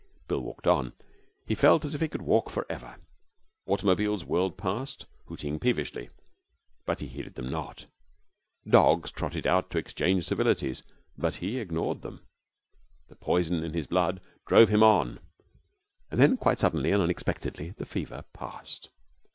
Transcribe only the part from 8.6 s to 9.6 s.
Dogs trotted